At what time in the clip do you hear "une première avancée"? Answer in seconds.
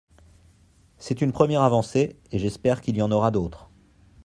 1.21-2.15